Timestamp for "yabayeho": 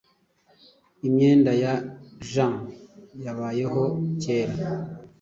3.25-3.83